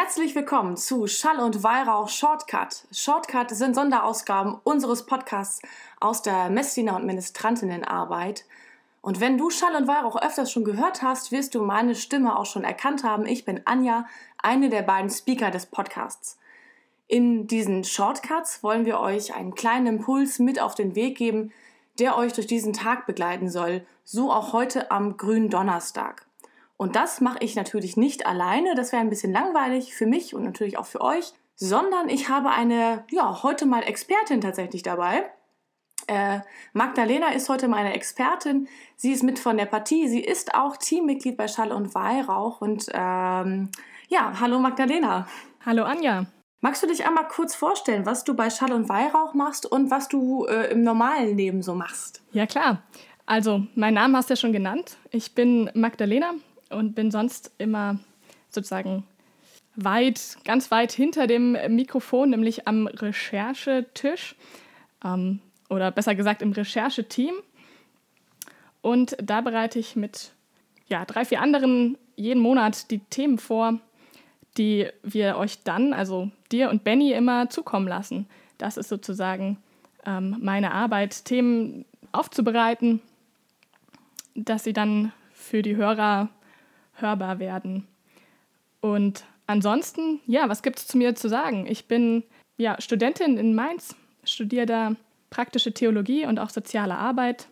[0.00, 2.84] Herzlich willkommen zu Schall und Weihrauch Shortcut.
[2.92, 5.60] Shortcut sind Sonderausgaben unseres Podcasts
[5.98, 8.44] aus der Messdiener- und Ministrantinnenarbeit.
[9.00, 12.46] Und wenn du Schall und Weihrauch öfters schon gehört hast, wirst du meine Stimme auch
[12.46, 13.26] schon erkannt haben.
[13.26, 14.06] Ich bin Anja,
[14.40, 16.38] eine der beiden Speaker des Podcasts.
[17.08, 21.52] In diesen Shortcuts wollen wir euch einen kleinen Impuls mit auf den Weg geben,
[21.98, 26.27] der euch durch diesen Tag begleiten soll, so auch heute am grünen Donnerstag.
[26.78, 30.44] Und das mache ich natürlich nicht alleine, das wäre ein bisschen langweilig für mich und
[30.44, 35.28] natürlich auch für euch, sondern ich habe eine, ja, heute mal Expertin tatsächlich dabei.
[36.06, 36.38] Äh,
[36.72, 38.68] Magdalena ist heute meine Expertin.
[38.94, 40.06] Sie ist mit von der Partie.
[40.08, 42.60] Sie ist auch Teammitglied bei Schall und Weihrauch.
[42.60, 43.70] Und ähm,
[44.08, 45.26] ja, hallo Magdalena.
[45.66, 46.26] Hallo Anja.
[46.60, 50.08] Magst du dich einmal kurz vorstellen, was du bei Schall und Weihrauch machst und was
[50.08, 52.22] du äh, im normalen Leben so machst?
[52.30, 52.82] Ja, klar.
[53.26, 54.96] Also, mein Name hast du ja schon genannt.
[55.10, 56.34] Ich bin Magdalena
[56.70, 57.98] und bin sonst immer
[58.50, 59.04] sozusagen
[59.76, 64.34] weit, ganz weit hinter dem Mikrofon, nämlich am Recherchetisch
[65.04, 67.34] ähm, oder besser gesagt im Rechercheteam.
[68.80, 70.32] Und da bereite ich mit
[70.88, 73.78] ja, drei, vier anderen jeden Monat die Themen vor,
[74.56, 78.26] die wir euch dann, also dir und Benny, immer zukommen lassen.
[78.56, 79.58] Das ist sozusagen
[80.04, 83.00] ähm, meine Arbeit, Themen aufzubereiten,
[84.34, 86.30] dass sie dann für die Hörer
[87.00, 87.86] hörbar werden.
[88.80, 91.66] Und ansonsten, ja, was gibt es zu mir zu sagen?
[91.66, 92.22] Ich bin
[92.56, 94.96] ja, Studentin in Mainz, studiere da
[95.30, 97.48] praktische Theologie und auch soziale Arbeit,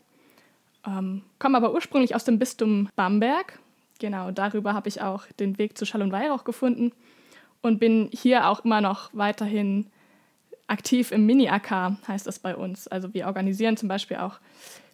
[0.86, 3.58] ähm, komme aber ursprünglich aus dem Bistum Bamberg.
[3.98, 6.92] Genau, darüber habe ich auch den Weg zu Schall und Weihrauch gefunden
[7.62, 9.86] und bin hier auch immer noch weiterhin
[10.66, 12.88] aktiv im Mini-AK, heißt das bei uns.
[12.88, 14.38] Also wir organisieren zum Beispiel auch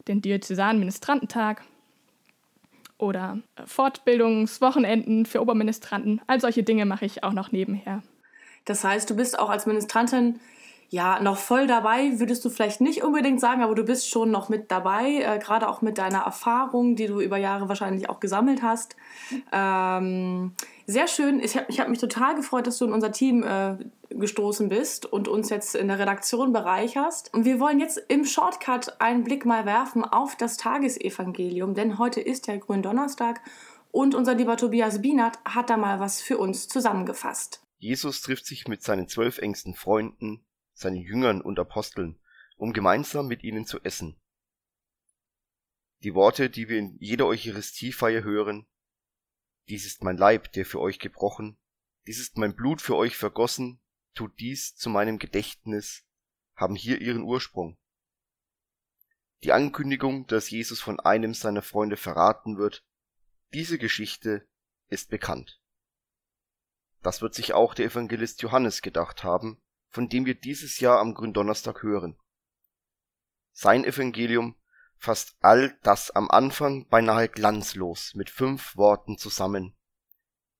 [0.08, 1.64] den Diözesanen Ministrantentag
[3.02, 6.20] oder Fortbildungswochenenden für Oberministranten.
[6.28, 8.02] All solche Dinge mache ich auch noch nebenher.
[8.64, 10.38] Das heißt, du bist auch als Ministrantin
[10.88, 14.48] ja noch voll dabei, würdest du vielleicht nicht unbedingt sagen, aber du bist schon noch
[14.48, 18.62] mit dabei, äh, gerade auch mit deiner Erfahrung, die du über Jahre wahrscheinlich auch gesammelt
[18.62, 18.94] hast.
[19.52, 20.52] Ähm,
[20.86, 21.40] sehr schön.
[21.40, 23.76] Ich habe hab mich total gefreut, dass du in unser Team äh,
[24.10, 27.32] gestoßen bist und uns jetzt in der Redaktion bereicherst.
[27.32, 32.20] Und wir wollen jetzt im Shortcut einen Blick mal werfen auf das Tagesevangelium, denn heute
[32.20, 33.40] ist der Gründonnerstag
[33.90, 37.62] und unser lieber Tobias Bienert hat da mal was für uns zusammengefasst.
[37.78, 42.18] Jesus trifft sich mit seinen zwölf engsten Freunden, seinen Jüngern und Aposteln,
[42.56, 44.16] um gemeinsam mit ihnen zu essen.
[46.02, 48.66] Die Worte, die wir in jeder Eucharistiefeier hören,
[49.68, 51.58] dies ist mein Leib, der für euch gebrochen,
[52.06, 53.80] dies ist mein Blut für euch vergossen,
[54.14, 56.04] tut dies zu meinem Gedächtnis,
[56.54, 57.78] haben hier ihren Ursprung.
[59.44, 62.84] Die Ankündigung, dass Jesus von einem seiner Freunde verraten wird,
[63.52, 64.46] diese Geschichte
[64.88, 65.60] ist bekannt.
[67.02, 71.14] Das wird sich auch der Evangelist Johannes gedacht haben, von dem wir dieses Jahr am
[71.14, 72.18] Gründonnerstag hören.
[73.52, 74.56] Sein Evangelium
[75.02, 79.76] fasst all das am Anfang beinahe glanzlos mit fünf Worten zusammen.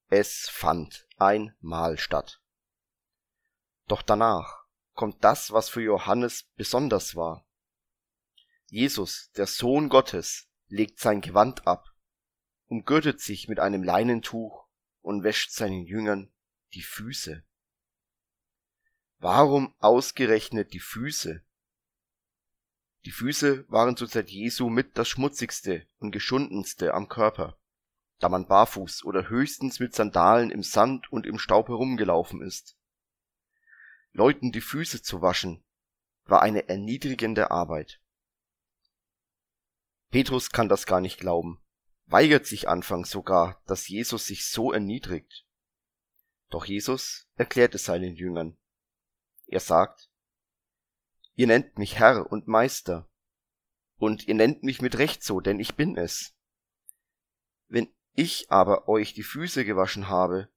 [0.08, 2.42] Es fand ein Mahl statt.
[3.86, 4.64] Doch danach
[4.94, 7.46] kommt das, was für Johannes besonders war.
[8.66, 11.94] Jesus, der Sohn Gottes, legt sein Gewand ab,
[12.66, 14.66] umgürtet sich mit einem Leinentuch
[15.02, 16.32] und wäscht seinen Jüngern
[16.74, 17.44] die Füße.
[19.18, 21.44] Warum ausgerechnet die Füße?
[23.04, 27.58] Die Füße waren zur Zeit Jesu mit das schmutzigste und geschundenste am Körper,
[28.20, 32.76] da man barfuß oder höchstens mit Sandalen im Sand und im Staub herumgelaufen ist.
[34.12, 35.64] Leuten die Füße zu waschen,
[36.26, 38.00] war eine erniedrigende Arbeit.
[40.10, 41.60] Petrus kann das gar nicht glauben,
[42.06, 45.44] weigert sich anfangs sogar, dass Jesus sich so erniedrigt.
[46.50, 48.58] Doch Jesus erklärt es seinen Jüngern.
[49.46, 50.11] Er sagt,
[51.34, 53.08] ihr nennt mich Herr und Meister,
[54.02, 56.34] und ihr nennt mich mit Recht so, denn ich bin es.
[57.68, 60.48] Wenn ich aber euch die Füße gewaschen habe,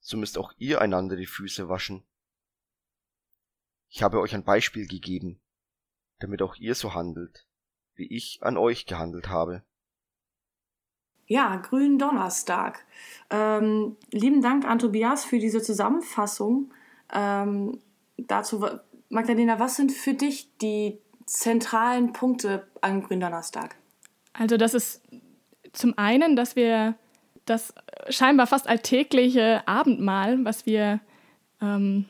[0.00, 2.04] so müsst auch ihr einander die Füße waschen.
[3.88, 5.40] Ich habe euch ein Beispiel gegeben,
[6.18, 7.46] damit auch ihr so handelt,
[7.94, 9.64] wie ich an euch gehandelt habe.
[11.24, 12.84] Ja, Grünen Donnerstag.
[13.30, 16.74] Ähm, lieben Dank an Tobias für diese Zusammenfassung.
[17.10, 17.80] Ähm,
[18.18, 18.62] dazu,
[19.14, 23.76] Magdalena, was sind für dich die zentralen Punkte an Gründonnerstag?
[24.32, 25.02] Also das ist
[25.72, 26.96] zum einen, dass wir
[27.46, 27.74] das
[28.08, 31.00] scheinbar fast alltägliche Abendmahl, was wir
[31.60, 32.06] ähm,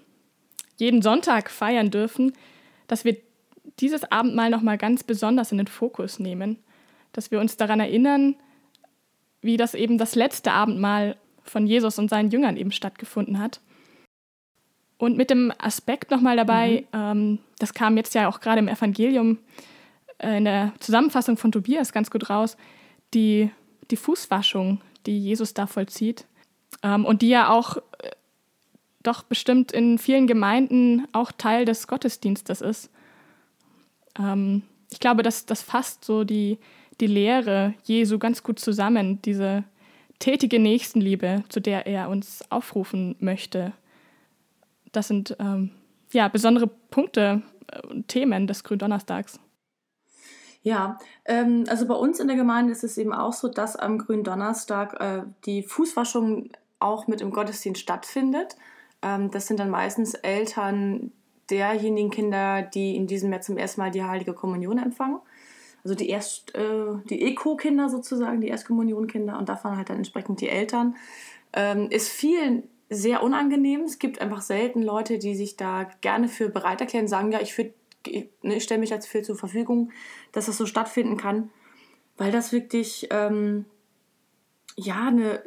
[0.77, 2.33] jeden Sonntag feiern dürfen,
[2.87, 3.17] dass wir
[3.81, 6.59] dieses Abendmahl nochmal ganz besonders in den Fokus nehmen,
[7.13, 8.37] dass wir uns daran erinnern,
[9.41, 13.61] wie das eben das letzte Abendmahl von Jesus und seinen Jüngern eben stattgefunden hat.
[15.05, 16.99] Und mit dem Aspekt nochmal dabei, mhm.
[16.99, 19.37] ähm, das kam jetzt ja auch gerade im Evangelium
[20.17, 22.57] äh, in der Zusammenfassung von Tobias ganz gut raus,
[23.13, 23.51] die,
[23.91, 26.25] die Fußwaschung, die Jesus da vollzieht
[26.83, 28.13] ähm, und die ja auch äh,
[29.03, 32.89] doch bestimmt in vielen Gemeinden auch Teil des Gottesdienstes ist.
[34.19, 36.57] Ähm, ich glaube, das, das fasst so die,
[37.03, 39.65] die Lehre Jesu ganz gut zusammen, diese
[40.19, 43.75] tätige Nächstenliebe, zu der er uns aufrufen möchte.
[44.97, 45.71] Das sind ähm,
[46.13, 47.43] ja besondere Punkte
[47.89, 49.41] und äh, Themen des Gründonnerstags.
[50.63, 53.99] Ja, ähm, also bei uns in der Gemeinde ist es eben auch so, dass am
[53.99, 58.57] Gründonnerstag äh, die Fußwaschung auch mit im Gottesdienst stattfindet.
[59.03, 61.13] Ähm, das sind dann meistens Eltern
[61.51, 65.19] derjenigen Kinder, die in diesem Jahr zum ersten Mal die Heilige Kommunion empfangen.
[65.85, 70.49] Also die Erst, äh, die ECO-Kinder sozusagen, die Erstkommunionkinder und davon halt dann entsprechend die
[70.49, 70.97] Eltern.
[71.53, 73.83] Ähm, ist vielen sehr unangenehm.
[73.83, 77.57] Es gibt einfach selten Leute, die sich da gerne für bereit erklären, sagen, ja, ich,
[77.57, 79.91] ne, ich stelle mich jetzt für zur Verfügung,
[80.33, 81.51] dass das so stattfinden kann,
[82.17, 83.65] weil das wirklich ähm,
[84.77, 85.43] ja eine,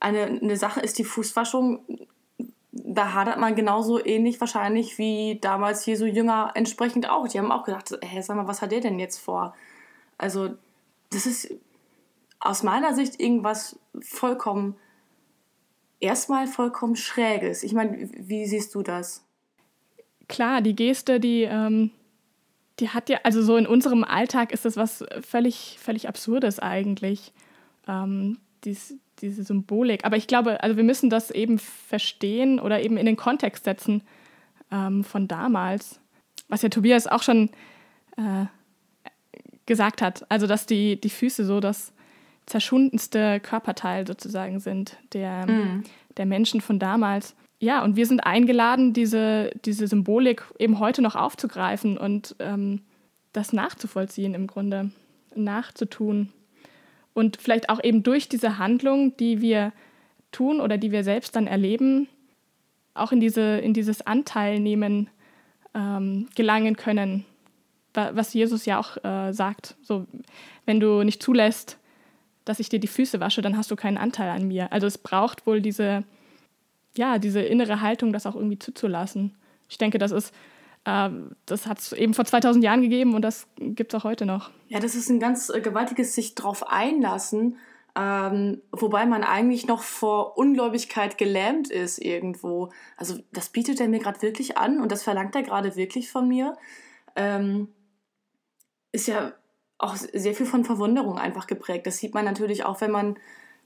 [0.00, 2.08] eine, eine Sache ist, die Fußwaschung
[2.72, 7.28] da hadert man genauso ähnlich wahrscheinlich wie damals Jesu Jünger entsprechend auch.
[7.28, 9.54] Die haben auch gedacht, hä, sag mal, was hat der denn jetzt vor?
[10.16, 10.50] Also,
[11.10, 11.54] das ist
[12.40, 14.76] aus meiner Sicht irgendwas vollkommen,
[16.02, 17.62] erstmal vollkommen Schräges.
[17.62, 19.24] Ich meine, wie siehst du das?
[20.28, 21.90] Klar, die Geste, die, ähm,
[22.80, 27.32] die hat ja, also so in unserem Alltag ist das was völlig, völlig Absurdes eigentlich.
[27.86, 30.04] Ähm, dies, diese Symbolik.
[30.04, 34.02] Aber ich glaube, also wir müssen das eben verstehen oder eben in den Kontext setzen
[34.70, 36.00] ähm, von damals,
[36.48, 37.50] was ja Tobias auch schon
[38.16, 38.46] äh,
[39.66, 40.24] gesagt hat.
[40.30, 41.92] Also dass die, die Füße so das
[42.46, 45.84] zerschundenste Körperteil sozusagen sind der, mm.
[46.16, 47.34] der Menschen von damals.
[47.58, 52.82] Ja, und wir sind eingeladen, diese, diese Symbolik eben heute noch aufzugreifen und ähm,
[53.32, 54.90] das nachzuvollziehen im Grunde,
[55.34, 56.32] nachzutun
[57.14, 59.72] und vielleicht auch eben durch diese Handlung, die wir
[60.32, 62.08] tun oder die wir selbst dann erleben,
[62.94, 65.08] auch in, diese, in dieses Anteilnehmen
[65.74, 67.24] ähm, gelangen können,
[67.94, 69.76] was Jesus ja auch äh, sagt.
[69.82, 70.06] So,
[70.64, 71.78] wenn du nicht zulässt,
[72.44, 74.72] dass ich dir die Füße wasche, dann hast du keinen Anteil an mir.
[74.72, 76.04] Also es braucht wohl diese,
[76.96, 79.34] ja, diese innere Haltung, das auch irgendwie zuzulassen.
[79.68, 80.32] Ich denke, das ist
[80.84, 84.26] ähm, das hat es eben vor 2000 Jahren gegeben und das gibt es auch heute
[84.26, 84.50] noch.
[84.68, 87.58] Ja, das ist ein ganz äh, gewaltiges sich drauf einlassen,
[87.94, 92.72] ähm, wobei man eigentlich noch vor Ungläubigkeit gelähmt ist irgendwo.
[92.96, 96.26] Also das bietet er mir gerade wirklich an und das verlangt er gerade wirklich von
[96.26, 96.56] mir.
[97.14, 97.68] Ähm,
[98.90, 99.32] ist ja
[99.82, 101.86] auch sehr viel von Verwunderung einfach geprägt.
[101.86, 103.16] Das sieht man natürlich auch, wenn man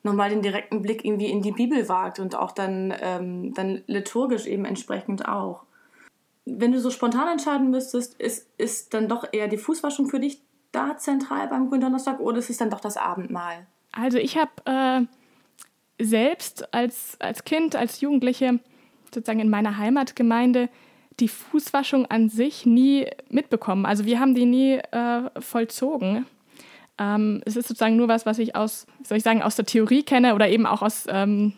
[0.03, 4.47] nochmal den direkten Blick irgendwie in die Bibel wagt und auch dann, ähm, dann liturgisch
[4.47, 5.67] eben entsprechend auch
[6.47, 10.41] wenn du so spontan entscheiden müsstest, ist, ist dann doch eher die Fußwaschung für dich
[10.73, 13.67] da zentral beim Gründonnerstag oder ist es dann doch das Abendmahl?
[13.93, 15.09] Also ich habe
[15.99, 18.61] äh, selbst als, als Kind, als Jugendliche
[19.13, 20.69] sozusagen in meiner Heimatgemeinde
[21.21, 23.87] die Fußwaschung an sich nie mitbekommen.
[23.87, 26.27] Also wir haben die nie äh, vollzogen.
[26.99, 30.03] Ähm, es ist sozusagen nur was, was ich aus, soll ich sagen, aus der Theorie
[30.03, 31.55] kenne oder eben auch aus ähm,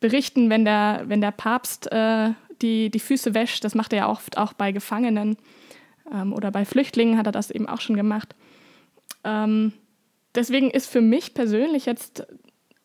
[0.00, 2.30] Berichten, wenn der, wenn der Papst äh,
[2.62, 3.64] die, die Füße wäscht.
[3.64, 5.36] Das macht er ja oft auch bei Gefangenen
[6.12, 8.34] ähm, oder bei Flüchtlingen hat er das eben auch schon gemacht.
[9.22, 9.72] Ähm,
[10.34, 12.26] deswegen ist für mich persönlich jetzt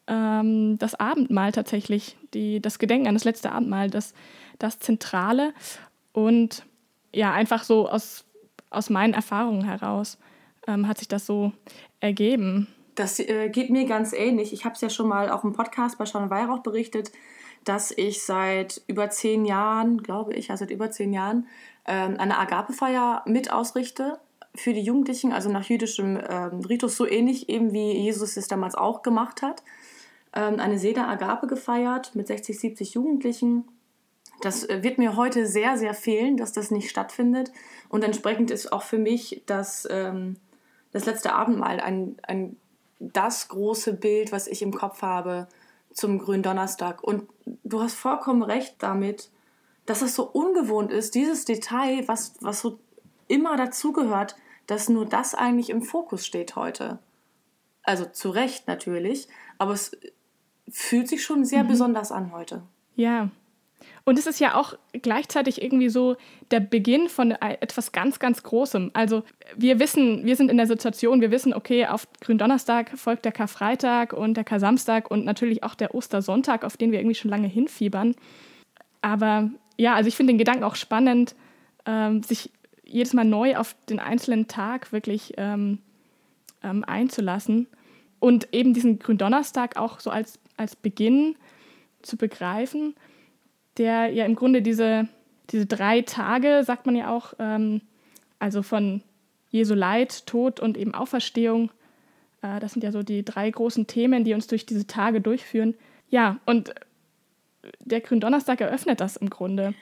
[0.07, 4.13] ähm, das Abendmahl tatsächlich, die, das Gedenken an das letzte Abendmahl, das,
[4.57, 5.53] das Zentrale
[6.11, 6.65] und
[7.13, 8.25] ja, einfach so aus,
[8.69, 10.17] aus meinen Erfahrungen heraus
[10.67, 11.51] ähm, hat sich das so
[11.99, 12.67] ergeben.
[12.95, 14.53] Das äh, geht mir ganz ähnlich.
[14.53, 17.11] Ich habe es ja schon mal auch im Podcast bei Sean Weihrauch berichtet
[17.65, 21.47] dass ich seit über zehn Jahren, glaube ich, also seit über zehn Jahren,
[21.85, 24.19] ähm, eine Agapefeier mit ausrichte
[24.55, 28.75] für die Jugendlichen, also nach jüdischem ähm, Ritus, so ähnlich eben wie Jesus es damals
[28.75, 29.63] auch gemacht hat.
[30.33, 33.65] Ähm, eine Seder Agape gefeiert mit 60, 70 Jugendlichen.
[34.41, 37.51] Das äh, wird mir heute sehr, sehr fehlen, dass das nicht stattfindet.
[37.89, 40.37] Und entsprechend ist auch für mich das, ähm,
[40.91, 42.57] das letzte Abendmahl ein, ein,
[42.99, 45.47] das große Bild, was ich im Kopf habe,
[45.91, 47.03] zum Gründonnerstag.
[47.03, 47.27] Und
[47.63, 49.29] du hast vollkommen recht damit,
[49.85, 52.79] dass es so ungewohnt ist, dieses Detail, was, was so
[53.27, 54.35] immer dazugehört,
[54.67, 56.99] dass nur das eigentlich im Fokus steht heute.
[57.81, 59.27] Also zu Recht natürlich,
[59.57, 59.97] aber es
[60.69, 61.69] fühlt sich schon sehr mhm.
[61.69, 62.61] besonders an heute.
[62.95, 63.31] Ja,
[64.05, 66.15] Und es ist ja auch gleichzeitig irgendwie so
[66.51, 68.91] der Beginn von etwas ganz, ganz Großem.
[68.93, 69.23] Also
[69.55, 74.13] wir wissen, wir sind in der Situation, wir wissen, okay, auf Gründonnerstag folgt der Karfreitag
[74.13, 78.15] und der Kar-Samstag und natürlich auch der Ostersonntag, auf den wir irgendwie schon lange hinfiebern.
[79.01, 81.35] Aber ja, also ich finde den Gedanken auch spannend,
[81.85, 82.51] ähm, sich
[82.83, 85.79] jedes Mal neu auf den einzelnen Tag wirklich ähm,
[86.63, 87.67] ähm, einzulassen
[88.19, 91.35] und eben diesen Gründonnerstag auch so als, als Beginn
[92.01, 92.95] zu begreifen
[93.77, 95.07] der ja im Grunde diese,
[95.51, 97.81] diese drei Tage, sagt man ja auch, ähm,
[98.39, 99.01] also von
[99.49, 101.71] Jesu Leid, Tod und eben Auferstehung,
[102.41, 105.75] äh, das sind ja so die drei großen Themen, die uns durch diese Tage durchführen.
[106.09, 106.73] Ja, und
[107.79, 109.73] der Gründonnerstag eröffnet das im Grunde.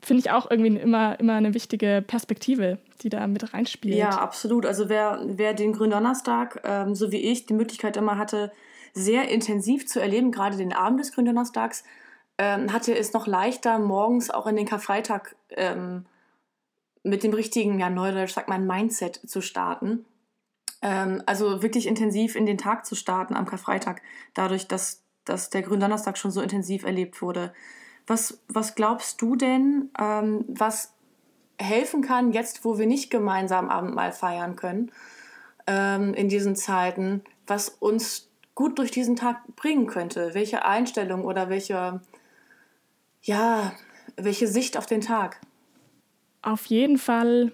[0.00, 3.96] Finde ich auch irgendwie immer, immer eine wichtige Perspektive, die da mit reinspielt.
[3.96, 4.66] Ja, absolut.
[4.66, 8.52] Also wer, wer den Gründonnerstag, ähm, so wie ich, die Möglichkeit immer hatte,
[8.92, 11.84] sehr intensiv zu erleben, gerade den Abend des Gründonnerstags,
[12.38, 16.06] ähm, hatte es noch leichter, morgens auch in den Karfreitag ähm,
[17.02, 20.04] mit dem richtigen, ja, Neudeutsch sagt man, Mindset zu starten.
[20.82, 25.62] Ähm, also wirklich intensiv in den Tag zu starten am Karfreitag, dadurch, dass, dass der
[25.62, 27.52] Gründonnerstag schon so intensiv erlebt wurde.
[28.06, 30.92] Was, was glaubst du denn, ähm, was
[31.58, 34.90] helfen kann, jetzt, wo wir nicht gemeinsam Abendmahl feiern können,
[35.66, 40.34] ähm, in diesen Zeiten, was uns gut durch diesen Tag bringen könnte?
[40.34, 42.00] Welche Einstellung oder welche
[43.24, 43.72] ja,
[44.16, 45.40] welche Sicht auf den Tag?
[46.42, 47.52] Auf jeden Fall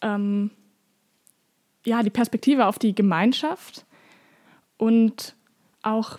[0.00, 0.50] ähm,
[1.84, 3.84] ja, die Perspektive auf die Gemeinschaft
[4.76, 5.34] und
[5.82, 6.18] auch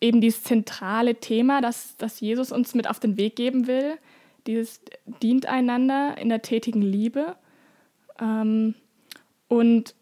[0.00, 3.98] eben dieses zentrale Thema, das, das Jesus uns mit auf den Weg geben will,
[4.46, 4.80] dieses
[5.22, 7.36] dient einander in der tätigen Liebe.
[8.20, 8.74] Ähm,
[9.48, 9.94] und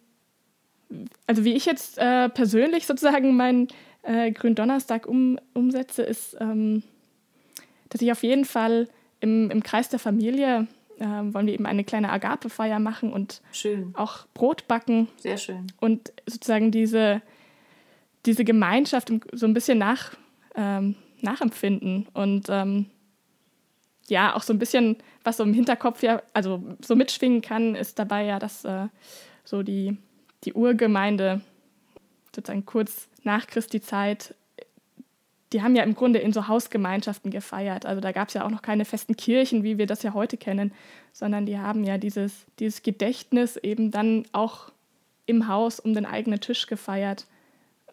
[1.27, 3.69] also wie ich jetzt äh, persönlich sozusagen meinen
[4.03, 6.83] äh, Gründonnerstag um, umsetze, ist ähm,
[7.97, 8.89] dass ich auf jeden Fall
[9.21, 10.67] im, im Kreis der Familie
[10.99, 13.95] äh, wollen wir eben eine kleine Agapefeier machen und schön.
[13.97, 15.09] auch Brot backen.
[15.17, 15.67] Sehr schön.
[15.81, 17.23] Und sozusagen diese,
[18.27, 20.15] diese Gemeinschaft so ein bisschen nach,
[20.57, 22.91] ähm, nachempfinden und ähm,
[24.09, 27.99] ja, auch so ein bisschen, was so im Hinterkopf ja, also so mitschwingen kann, ist
[27.99, 28.89] dabei ja, dass äh,
[29.43, 29.97] so die,
[30.45, 31.41] die Urgemeinde
[32.35, 34.35] sozusagen kurz nach Christi Zeit
[35.53, 37.87] die haben ja im Grunde in so Hausgemeinschaften gefeiert.
[37.87, 40.37] Also da gab es ja auch noch keine festen Kirchen, wie wir das ja heute
[40.37, 40.73] kennen,
[41.13, 44.73] sondern die haben ja dieses, dieses Gedächtnis eben dann auch
[45.27, 47.27] im Haus um den eigenen Tisch gefeiert.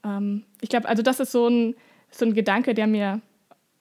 [0.03, 1.75] Ähm, ich glaube, also das ist so ein,
[2.09, 3.21] so ein Gedanke, der mir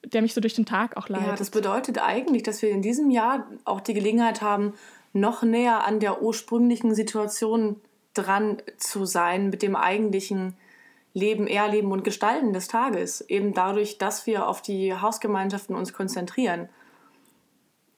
[0.04, 1.28] der mich so durch den Tag auch leitet.
[1.28, 4.74] Ja, das bedeutet eigentlich, dass wir in diesem Jahr auch die Gelegenheit haben,
[5.12, 7.80] noch näher an der ursprünglichen Situation
[8.14, 10.54] dran zu sein, mit dem eigentlichen
[11.14, 16.68] Leben, Erleben und Gestalten des Tages, eben dadurch, dass wir auf die Hausgemeinschaften uns konzentrieren.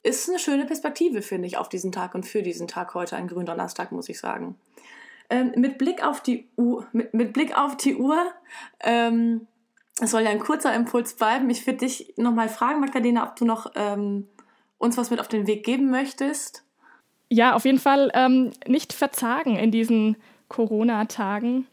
[0.02, 3.28] Ist eine schöne Perspektive, finde ich, auf diesen Tag und für diesen Tag heute, ein
[3.28, 4.56] Gründonnerstag, muss ich sagen.
[5.30, 8.18] Ähm, mit, Blick auf die Uhr, mit, mit Blick auf die Uhr,
[8.80, 9.46] ähm,
[10.00, 11.48] es soll ja ein kurzer Impuls bleiben.
[11.50, 14.28] Ich würde dich nochmal fragen, Magdalena, ob du noch ähm,
[14.78, 16.64] uns was mit auf den Weg geben möchtest.
[17.30, 20.16] Ja, auf jeden Fall ähm, nicht verzagen in diesen
[20.48, 21.66] Corona-Tagen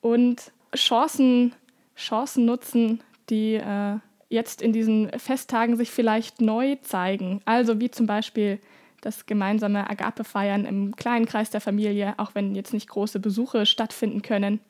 [0.00, 1.54] und Chancen,
[1.96, 3.98] Chancen nutzen, die äh,
[4.28, 7.40] jetzt in diesen Festtagen sich vielleicht neu zeigen.
[7.44, 8.60] Also wie zum Beispiel
[9.00, 14.22] das gemeinsame Agape-Feiern im kleinen Kreis der Familie, auch wenn jetzt nicht große Besuche stattfinden
[14.22, 14.60] können.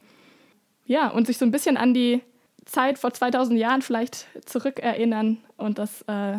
[0.86, 2.22] Ja, und sich so ein bisschen an die
[2.64, 6.38] Zeit vor 2000 Jahren vielleicht zurückerinnern und das äh,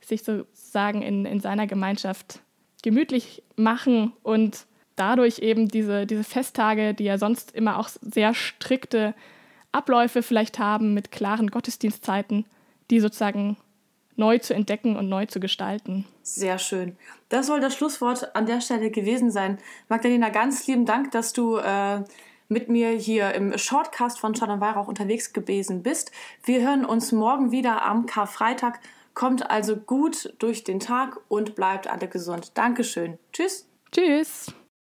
[0.00, 2.40] sich sozusagen in, in seiner Gemeinschaft
[2.82, 4.66] gemütlich machen und
[5.02, 9.14] dadurch eben diese, diese Festtage, die ja sonst immer auch sehr strikte
[9.72, 12.44] Abläufe vielleicht haben mit klaren Gottesdienstzeiten,
[12.90, 13.56] die sozusagen
[14.14, 16.04] neu zu entdecken und neu zu gestalten.
[16.22, 16.96] Sehr schön.
[17.30, 19.58] Das soll das Schlusswort an der Stelle gewesen sein.
[19.88, 22.04] Magdalena, ganz lieben Dank, dass du äh,
[22.48, 26.12] mit mir hier im Shortcast von und Weihrauch unterwegs gewesen bist.
[26.44, 28.78] Wir hören uns morgen wieder am Karfreitag.
[29.14, 32.52] Kommt also gut durch den Tag und bleibt alle gesund.
[32.54, 33.18] Dankeschön.
[33.32, 33.66] Tschüss.
[33.90, 34.54] Tschüss.